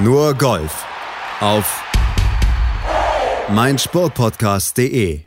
[0.00, 0.86] Nur Golf
[1.40, 1.82] auf
[3.48, 5.22] meinsportpodcast.de.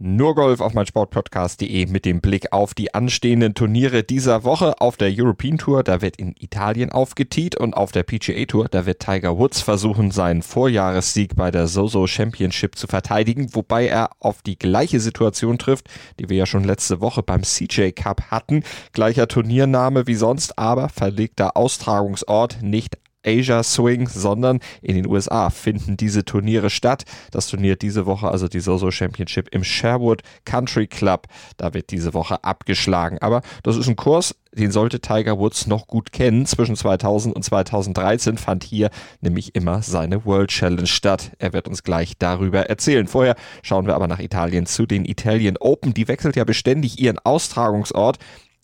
[0.00, 4.80] Nur Golf auf meinsportpodcast.de mit dem Blick auf die anstehenden Turniere dieser Woche.
[4.80, 8.86] Auf der European Tour, da wird in Italien aufgetiet und auf der PGA Tour, da
[8.86, 14.42] wird Tiger Woods versuchen, seinen Vorjahressieg bei der Zozo Championship zu verteidigen, wobei er auf
[14.42, 18.64] die gleiche Situation trifft, die wir ja schon letzte Woche beim CJ Cup hatten.
[18.92, 25.96] Gleicher Turniername wie sonst, aber verlegter Austragungsort, nicht Asia Swing, sondern in den USA finden
[25.96, 27.04] diese Turniere statt.
[27.30, 32.14] Das Turnier diese Woche, also die Zozo Championship im Sherwood Country Club, da wird diese
[32.14, 33.18] Woche abgeschlagen.
[33.20, 36.46] Aber das ist ein Kurs, den sollte Tiger Woods noch gut kennen.
[36.46, 41.32] Zwischen 2000 und 2013 fand hier nämlich immer seine World Challenge statt.
[41.38, 43.06] Er wird uns gleich darüber erzählen.
[43.06, 45.92] Vorher schauen wir aber nach Italien zu den Italian Open.
[45.92, 48.18] Die wechselt ja beständig ihren Austragungsort.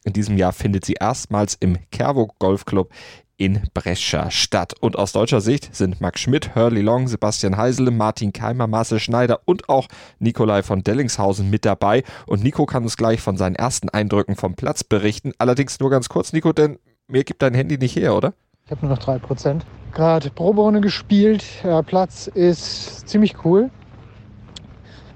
[0.05, 2.91] In diesem Jahr findet sie erstmals im Kervo Golf Club
[3.37, 4.75] in Brescia statt.
[4.81, 9.41] Und aus deutscher Sicht sind Max Schmidt, Hurley Long, Sebastian Heisele, Martin Keimer, Marcel Schneider
[9.45, 12.03] und auch Nikolai von Dellingshausen mit dabei.
[12.27, 15.33] Und Nico kann uns gleich von seinen ersten Eindrücken vom Platz berichten.
[15.39, 18.35] Allerdings nur ganz kurz, Nico, denn mir gibt dein Handy nicht her, oder?
[18.65, 19.61] Ich habe nur noch 3%.
[19.93, 21.45] Gerade Proberunde gespielt.
[21.63, 23.71] Der Platz ist ziemlich cool.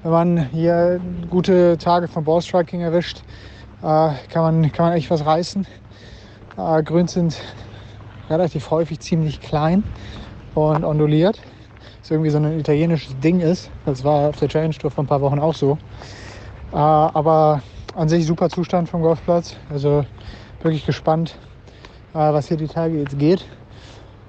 [0.03, 1.01] Wenn man hier
[1.31, 3.23] gute Tage vom Ballstriking erwischt,
[3.81, 5.67] kann man, kann man echt was reißen.
[6.57, 7.39] Äh, Grüns sind
[8.31, 9.85] relativ häufig ziemlich klein
[10.55, 11.41] und onduliert.
[12.01, 13.71] Das irgendwie so ein italienisches Ding ist.
[13.85, 15.79] Das war auf der Challenge Tour vor ein paar Wochen auch so.
[16.73, 17.63] Äh, aber
[17.95, 19.57] an sich super Zustand vom Golfplatz.
[19.71, 20.05] Also
[20.63, 21.37] wirklich gespannt,
[22.15, 23.45] äh, was hier die Tage jetzt geht.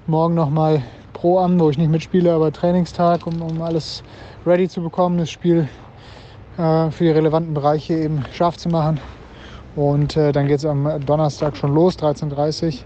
[0.05, 0.81] Morgen nochmal
[1.13, 4.03] Pro am, wo ich nicht mitspiele, aber Trainingstag, um, um alles
[4.45, 5.67] ready zu bekommen, das Spiel
[6.57, 8.99] äh, für die relevanten Bereiche eben scharf zu machen.
[9.77, 12.79] Und äh, dann geht es am Donnerstag schon los, 13.30 Uhr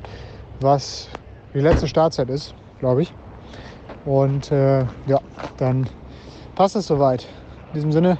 [0.60, 1.08] was
[1.54, 3.14] die letzte Startzeit ist, glaube ich.
[4.06, 5.20] Und äh, ja,
[5.58, 5.90] dann
[6.56, 7.28] passt es soweit.
[7.70, 8.18] In diesem Sinne,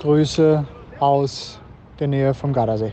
[0.00, 0.64] Grüße
[0.98, 1.60] aus
[2.00, 2.92] der Nähe vom Gardasee.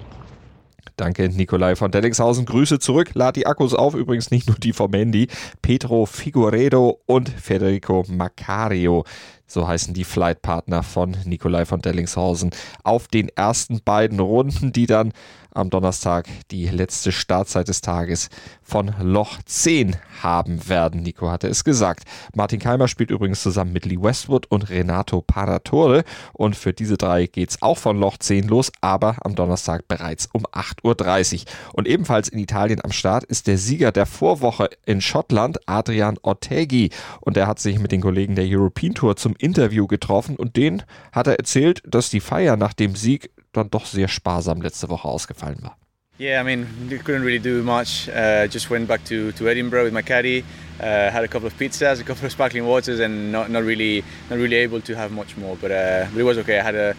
[0.98, 2.46] Danke, Nikolai von Dellingshausen.
[2.46, 3.12] Grüße zurück.
[3.16, 3.96] Lad die Akkus auf.
[3.96, 5.28] Übrigens nicht nur die vom Handy.
[5.62, 9.04] Pedro Figueredo und Federico Macario
[9.48, 12.52] so heißen die Flightpartner von Nikolai von Dellingshausen,
[12.84, 15.14] auf den ersten beiden Runden, die dann
[15.56, 18.30] am Donnerstag die letzte Startzeit des Tages
[18.62, 21.02] von Loch 10 haben werden.
[21.02, 22.04] Nico hatte es gesagt.
[22.36, 27.28] Martin Keimer spielt übrigens zusammen mit Lee Westwood und Renato Paratore und für diese drei
[27.28, 31.46] geht es auch von Loch 10 los, aber am Donnerstag bereits um 8.30 Uhr.
[31.74, 36.90] Und ebenfalls in Italien am Start ist der Sieger der Vorwoche in Schottland, Adrian Ortegi
[37.22, 40.84] und er hat sich mit den Kollegen der European Tour zum Interview getroffen und den
[41.12, 45.08] hat er erzählt, dass die Feier nach dem Sieg dann doch sehr sparsam letzte Woche
[45.08, 45.78] ausgefallen war.
[46.18, 48.08] Yeah, I mean, we couldn't really do much.
[48.08, 50.46] Uh, just went back to, to Edinburgh with my caddy.
[50.80, 54.02] Uh, had a couple of pizzas, a couple of sparkling waters, and not, not really
[54.30, 55.58] not really able to have much more.
[55.58, 56.60] But, uh, but it was okay.
[56.60, 56.96] I had a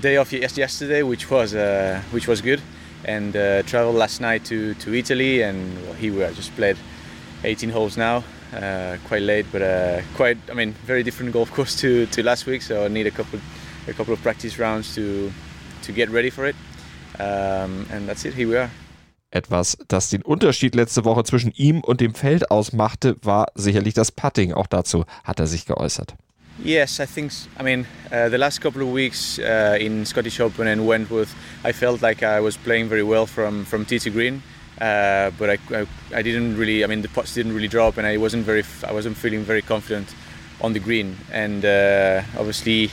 [0.00, 2.60] day off yesterday, which was uh, which was good,
[3.06, 6.32] and uh, traveled last night to, to Italy, and well, here we are.
[6.32, 6.76] Just played
[7.44, 8.22] 18 holes now.
[8.54, 10.38] Uh, quite late, but uh, quite.
[10.50, 12.62] I mean, very different golf course to, to last week.
[12.62, 13.38] So I need a couple,
[13.86, 15.30] a couple of practice rounds to
[15.82, 16.56] to get ready for it.
[17.18, 18.34] Um, and that's it.
[18.34, 18.70] Here we are.
[19.30, 24.10] Etwas, das den Unterschied letzte Woche zwischen ihm und dem Feld ausmachte, war sicherlich das
[24.10, 24.54] Putting.
[24.54, 26.14] Auch dazu hat er sich geäußert.
[26.64, 27.30] Yes, I think.
[27.60, 31.28] I mean, uh, the last couple of weeks uh, in Scottish Open and Wentworth,
[31.64, 34.42] I felt like I was playing very well from from tee to green.
[34.80, 36.84] Uh, but I, I, I, didn't really.
[36.84, 38.62] I mean, the putts didn't really drop, and I wasn't very.
[38.86, 40.14] I wasn't feeling very confident
[40.60, 41.16] on the green.
[41.32, 42.90] And uh, obviously,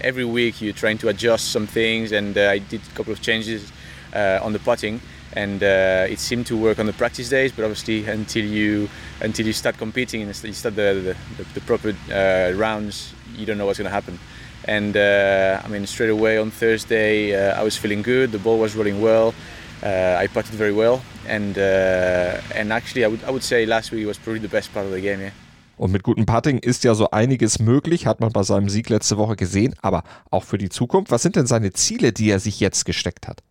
[0.00, 3.20] every week you're trying to adjust some things, and uh, I did a couple of
[3.20, 3.72] changes
[4.14, 5.00] uh, on the putting,
[5.32, 7.50] and uh, it seemed to work on the practice days.
[7.50, 8.88] But obviously, until you
[9.20, 13.58] until you start competing and you start the the, the proper uh, rounds, you don't
[13.58, 14.20] know what's going to happen.
[14.66, 18.30] And I mean, straight away on Thursday, I was feeling good.
[18.30, 19.34] The ball was rolling well.
[19.82, 23.92] Uh, I putted very well, and uh, and actually, I would I would say last
[23.92, 25.20] week was probably the best part of the game.
[25.20, 25.32] Yeah.
[25.76, 29.16] Und mit gutem Putting ist ja so einiges möglich, hat man bei seinem Sieg letzte
[29.16, 31.12] Woche gesehen, aber auch für die Zukunft.
[31.12, 33.44] Was sind denn seine Ziele, die er sich jetzt gesteckt hat?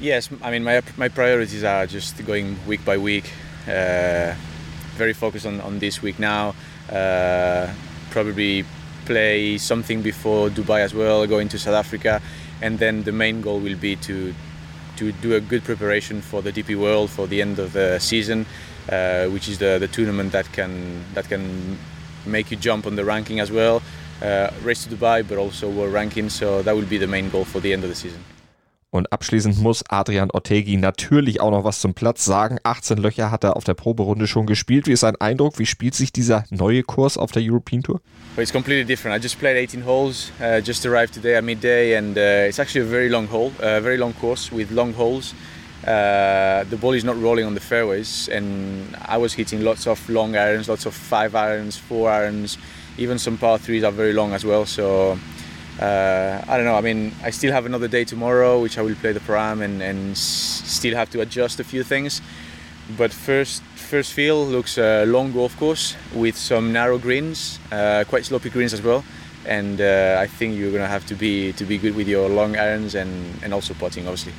[0.00, 3.24] Yes, I mean my my priorities are just going week by week.
[3.68, 4.34] Uh,
[4.96, 6.54] very focused on on this week now.
[6.90, 7.68] Uh,
[8.10, 8.64] probably
[9.06, 12.20] play something before Dubai as well, going to South Africa,
[12.60, 14.34] and then the main goal will be to
[14.98, 18.46] to do a good preparation for the DP World for the end of the season,
[18.90, 21.78] uh, which is the, the tournament that can that can
[22.26, 23.80] make you jump on the ranking as well.
[24.20, 26.28] Uh, race to Dubai, but also world ranking.
[26.28, 28.37] So that will be the main goal for the end of the season.
[28.90, 32.58] Und abschließend muss Adrian Ortegi natürlich auch noch was zum Platz sagen.
[32.62, 34.86] 18 Löcher hat er auf der Proberunde schon gespielt.
[34.86, 35.58] Wie ist sein Eindruck?
[35.58, 38.00] Wie spielt sich dieser neue Kurs auf der European Tour?
[38.34, 39.14] Well, it's completely different.
[39.14, 42.86] I just played 18 holes, uh, just arrived today at midday, and uh, it's actually
[42.86, 45.34] a very long hole, a uh, very long course with long holes.
[45.86, 50.08] Uh, the ball is not rolling on the fairways, and I was hitting lots of
[50.08, 52.56] long irons, lots of five irons, four irons,
[52.96, 54.64] even some par threes are very long as well.
[54.64, 55.18] So
[55.80, 56.74] uh, I don't know.
[56.74, 59.82] I mean, I still have another day tomorrow, which I will play the pram and,
[59.82, 62.20] and still have to adjust a few things.
[62.96, 68.24] But first, first feel looks a long golf course with some narrow greens, uh, quite
[68.24, 69.04] sloppy greens as well.
[69.46, 72.56] And uh, I think you're gonna have to be to be good with your long
[72.56, 73.10] irons and,
[73.42, 74.32] and also putting, obviously.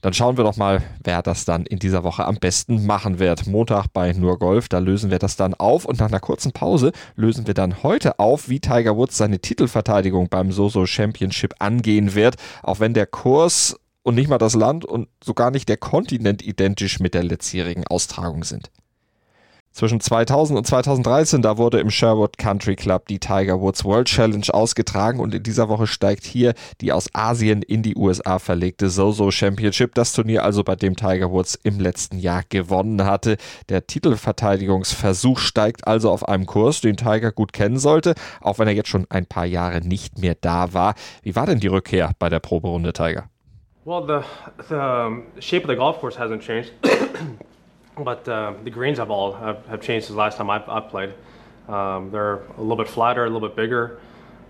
[0.00, 3.46] Dann schauen wir doch mal, wer das dann in dieser Woche am besten machen wird.
[3.48, 6.92] Montag bei Nur Golf, da lösen wir das dann auf und nach einer kurzen Pause
[7.16, 12.36] lösen wir dann heute auf, wie Tiger Woods seine Titelverteidigung beim Soso Championship angehen wird,
[12.62, 17.00] auch wenn der Kurs und nicht mal das Land und sogar nicht der Kontinent identisch
[17.00, 18.70] mit der letztjährigen Austragung sind.
[19.72, 24.46] Zwischen 2000 und 2013, da wurde im Sherwood Country Club die Tiger Woods World Challenge
[24.52, 29.30] ausgetragen und in dieser Woche steigt hier die aus Asien in die USA verlegte Zozo
[29.30, 33.36] Championship, das Turnier also bei dem Tiger Woods im letzten Jahr gewonnen hatte.
[33.68, 38.74] Der Titelverteidigungsversuch steigt also auf einem Kurs, den Tiger gut kennen sollte, auch wenn er
[38.74, 40.94] jetzt schon ein paar Jahre nicht mehr da war.
[41.22, 43.28] Wie war denn die Rückkehr bei der Proberunde Tiger?
[43.84, 44.22] Well, the
[44.68, 46.72] the shape of the golf course hasn't changed.
[48.04, 50.88] But uh, the greens have all have, have, changed since the last time I've, I've
[50.88, 51.14] played.
[51.68, 54.00] Um, they're a little bit flatter, a little bit bigger.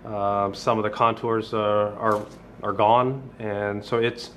[0.05, 1.59] Uh, some of the contours uh,
[1.99, 2.25] are
[2.63, 4.31] are gone, and so it's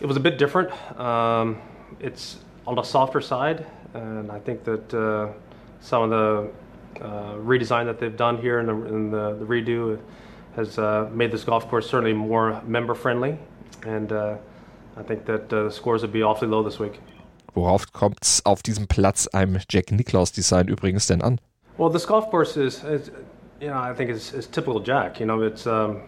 [0.00, 0.70] it was a bit different.
[0.98, 1.60] Um,
[2.00, 5.32] it's on the softer side, and I think that uh,
[5.80, 9.98] some of the uh, redesign that they've done here in the, in the, the redo
[10.54, 13.38] has uh, made this golf course certainly more member friendly,
[13.86, 17.00] and I think that the scores would be awfully low this week.
[17.58, 21.40] Worauf kommt es auf diesem Platz einem Jack Nicklaus Design übrigens denn an?
[21.76, 23.10] Well, this golf course is, is
[23.60, 25.18] you know, I think is, is typical Jack.
[25.18, 26.02] You know, it's um,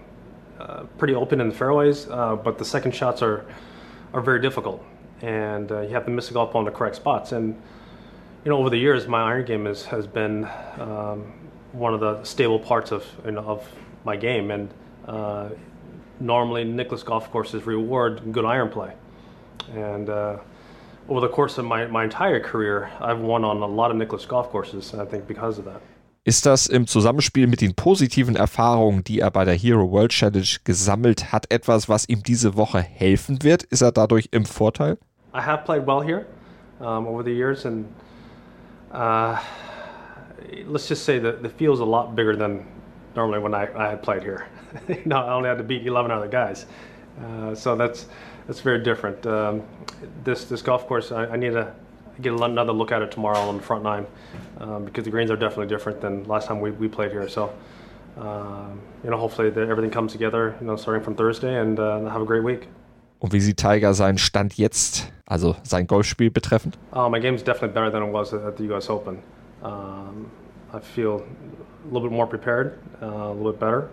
[0.61, 3.45] uh, pretty open in the fairways, uh, but the second shots are
[4.13, 4.81] are very difficult,
[5.23, 7.33] and uh, you have to miss the golf ball in the correct spots.
[7.33, 7.61] And
[8.45, 10.49] you know, over the years, my iron game is, has been
[10.79, 11.33] um,
[11.73, 13.69] one of the stable parts of you know, of
[14.05, 14.69] my game, and
[15.09, 15.49] uh,
[16.21, 18.93] normally Nicklaus golf courses reward good iron play,
[19.75, 20.39] and uh,
[21.11, 24.25] over the course of my, my entire career, I've won on a lot of Nicklaus
[24.27, 25.83] golf courses, I think because of that.
[26.23, 30.59] Ist das im Zusammenspiel mit den positiven Erfahrungen, die er bei der Hero World Challenge
[30.65, 33.65] gesammelt hat, etwas, was ihm diese Woche helfen wird?
[33.65, 34.99] Ist er dadurch im Vorteil?
[35.35, 36.27] I have played well here
[36.81, 37.87] um, over the years, and
[38.93, 39.39] uh,
[40.67, 42.67] let's just say that the field's a lot bigger than
[43.17, 44.47] normally when I, I had played here.
[45.07, 46.67] no, I only had to beat 11 other guys,
[47.25, 48.07] uh, so that's
[48.47, 49.27] that's very different.
[49.27, 49.63] Um,
[50.25, 51.73] this this golf course, I, I, need to
[52.21, 54.07] get another look at it tomorrow on the front nine
[54.59, 57.29] um, because the greens are definitely different than last time we, we played here.
[57.29, 57.53] So,
[58.17, 62.09] um, you know, hopefully the, everything comes together, you know, starting from Thursday and uh,
[62.11, 62.69] have a great week.
[63.21, 66.79] Und wie sieht Tiger seinen Stand jetzt, also sein Golfspiel betreffend?
[66.95, 68.89] Uh, my game's definitely better than it was at the U.S.
[68.89, 69.23] Open.
[69.63, 70.31] Um,
[70.73, 71.23] I feel
[71.85, 73.91] a little bit more prepared, uh, a little bit better,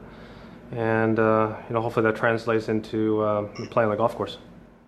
[0.71, 3.23] and uh, you know, hopefully that translates into
[3.71, 4.37] playing the golf course.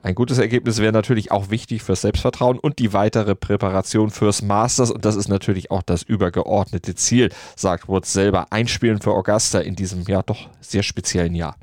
[0.01, 4.91] Ein gutes Ergebnis wäre natürlich auch wichtig fürs Selbstvertrauen und die weitere Präparation fürs Masters.
[4.91, 8.47] Und das ist natürlich auch das übergeordnete Ziel, sagt Woods selber.
[8.49, 11.55] Einspielen für Augusta in diesem ja doch sehr speziellen Jahr.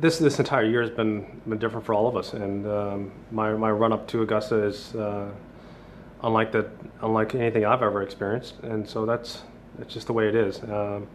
[0.00, 3.52] This this entire year has been been different for all of us, and um, my
[3.52, 5.26] my run up to Augusta is uh,
[6.22, 6.66] unlike that
[7.02, 9.42] unlike anything I've ever experienced, and so that's
[9.78, 10.62] that's just the way it is.
[10.62, 11.06] Um,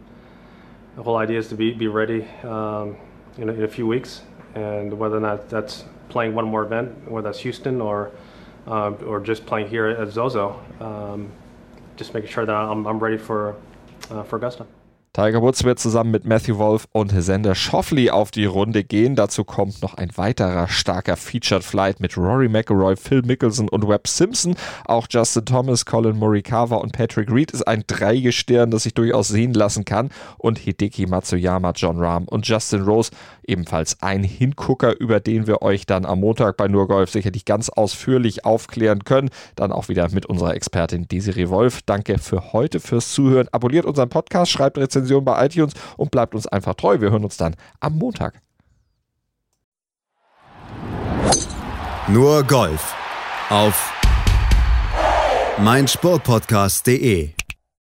[0.96, 2.96] the whole idea is to be be ready, um,
[3.38, 4.22] in, a, in a few weeks,
[4.54, 8.10] and whether or not that's playing one more event, whether that's Houston or
[8.66, 11.30] uh, or just playing here at Zozo, um,
[11.96, 13.54] just making sure that I'm, I'm ready for
[14.10, 14.66] uh, for Augusta.
[15.16, 19.16] Tiger Woods wird zusammen mit Matthew Wolf und Sander Schauffele auf die Runde gehen.
[19.16, 24.08] Dazu kommt noch ein weiterer starker Featured Flight mit Rory McIlroy, Phil Mickelson und Webb
[24.08, 24.56] Simpson.
[24.84, 29.54] Auch Justin Thomas, Colin Morikawa und Patrick Reed ist ein Dreigestirn, das sich durchaus sehen
[29.54, 30.10] lassen kann.
[30.36, 33.10] Und Hideki Matsuyama, John Rahm und Justin Rose
[33.46, 37.70] ebenfalls ein Hingucker, über den wir euch dann am Montag bei Nur Golf sicherlich ganz
[37.70, 39.30] ausführlich aufklären können.
[39.54, 41.80] Dann auch wieder mit unserer Expertin Desiree Wolf.
[41.86, 43.48] Danke für heute fürs Zuhören.
[43.50, 47.00] Abonniert unseren Podcast, schreibt Rezensionen bei iTunes und bleibt uns einfach treu.
[47.00, 48.40] Wir hören uns dann am Montag.
[52.08, 52.94] Nur Golf
[53.50, 53.92] auf
[55.58, 57.30] meinsportpodcast.de